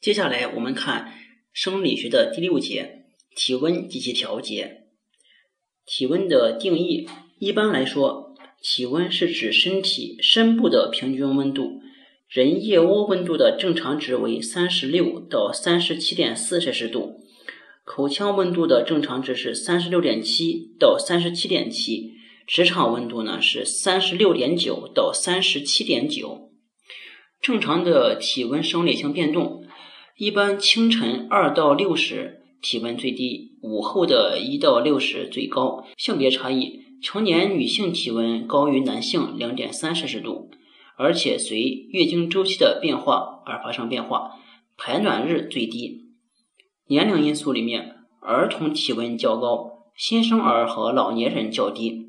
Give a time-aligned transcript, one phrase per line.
[0.00, 1.12] 接下来我们看
[1.52, 3.04] 生理学的第六节：
[3.36, 4.84] 体温及其调节。
[5.84, 7.06] 体温的定义，
[7.38, 11.82] 一般来说，体温是指身体深部的平均温度。
[12.30, 17.20] 人腋窝温度的正常值为三十六到三十七点四摄氏度，
[17.84, 22.14] 口腔温度的正常值是三十六点七到三十七点七，
[22.46, 26.50] 直肠温度呢是三十六点九到三十七点九。
[27.42, 29.66] 正常的体温生理性变动。
[30.20, 35.86] 一般清晨二到六时体温最低，午后的一到六时最高。
[35.96, 40.50] 性别差异，成年女性体温高于男性两点三摄氏度，
[40.98, 44.32] 而且随月经周期的变化而发生变化。
[44.76, 46.10] 排卵日最低。
[46.88, 52.08] 年龄因素里面，儿童体温较高，新生儿和老年人较低。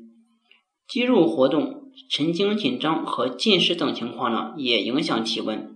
[0.86, 5.74] 肌肉活动、神经紧张和近视等情况呢，也影响体温。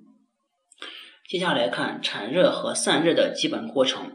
[1.29, 4.13] 接下来看产热和散热的基本过程。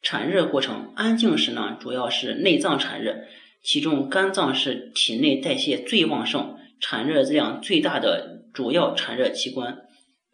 [0.00, 3.16] 产热过程，安静时呢，主要是内脏产热，
[3.64, 9.78] 其中肝脏是体内代谢最旺盛、产热量最大的主要产热器官。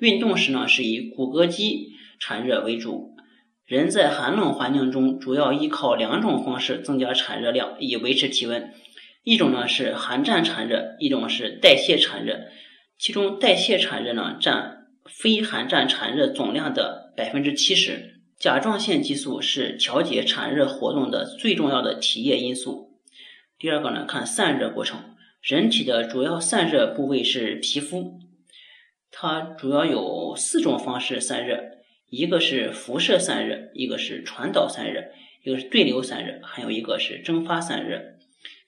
[0.00, 3.14] 运动时呢，是以骨骼肌产热为主。
[3.64, 8.70] 人在寒冷环境中，主要依靠两种方式增加产热量，以维持体温。
[9.24, 12.40] 一种呢是寒战产热，一种是代谢产热。
[12.98, 14.81] 其中代谢产热呢占。
[15.06, 22.98] 非寒战产热总量的百分之七十，甲状腺激素是调节产热活动的最重要的体液因素。
[23.58, 25.14] 第二个呢，看散热过程。
[25.42, 28.20] 人体的主要散热部位是皮肤，
[29.10, 31.60] 它主要有四种方式散热：
[32.08, 35.02] 一个是辐射散热，一个是传导散热，
[35.42, 38.00] 一个是对流散热，还有一个是蒸发散热。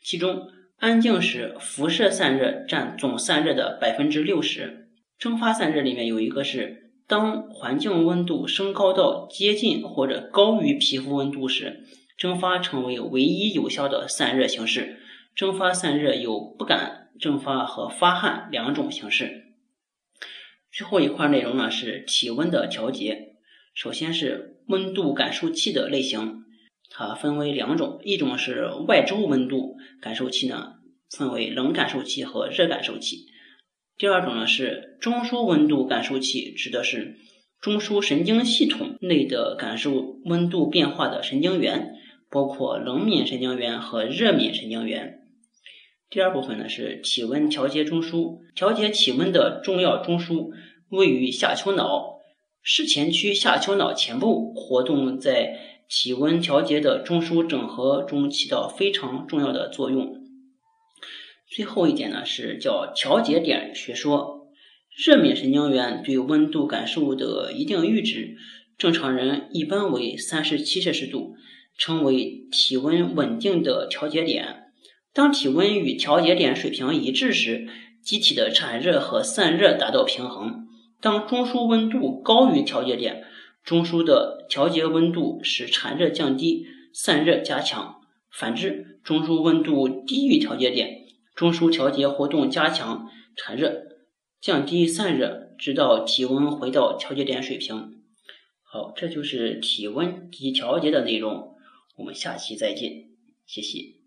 [0.03, 0.48] 其中，
[0.78, 4.83] 安静时辐射散热占总散热的百分之六十。
[5.19, 11.84] 蒸发散热里面有一个是，当环境温度升高到接近或者高于皮肤温度时，
[12.16, 14.98] 蒸发成为唯一有效的散热形式。
[15.34, 19.47] 蒸发散热有不感蒸发和发汗两种形式。
[20.70, 23.34] 最后一块内容呢是体温的调节。
[23.75, 26.44] 首先是温度感受器的类型，
[26.91, 30.75] 它分为两种，一种是外周温度感受器呢，
[31.10, 33.26] 分为冷感受器和热感受器。
[33.97, 37.16] 第二种呢是中枢温度感受器，指的是
[37.60, 41.94] 中枢神经系统内的感受温度变化的神经元，
[42.28, 45.21] 包括冷敏神经元和热敏神经元。
[46.10, 50.50] 第二部分呢是体温调节中枢，调节体温的重要中枢
[50.91, 52.19] 位于下丘脑
[52.62, 55.56] 视前区下丘脑前部，活动在
[55.88, 60.23] 体温调节的中枢整合中起到非常重要的作用。
[61.54, 64.48] 最后一点呢是叫调节点学说，
[65.06, 68.34] 热敏神经元对温度感受的一定阈值，
[68.76, 71.37] 正常人一般为三十七摄氏度，
[71.78, 74.72] 称为体温稳定的调节点。
[75.12, 77.69] 当体温与调节点水平一致时，
[78.03, 80.66] 机体的产热和散热达到平衡。
[81.00, 83.22] 当中枢温度高于调节点，
[83.62, 88.00] 中枢的调节温度使产热降低，散热加强；
[88.32, 91.03] 反之，中枢温度低于调节点。
[91.34, 93.82] 中枢调节活动加强，产热，
[94.40, 98.02] 降低散热，直到体温回到调节点水平。
[98.62, 101.56] 好，这就是体温及调节的内容。
[101.96, 103.08] 我们下期再见，
[103.46, 104.03] 谢谢。